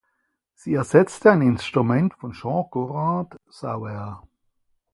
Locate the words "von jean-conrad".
2.15-3.37